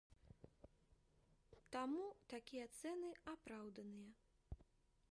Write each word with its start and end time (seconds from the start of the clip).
Таму 1.77 2.07
такія 2.35 2.67
цэны 2.81 3.09
апраўданыя. 3.35 4.11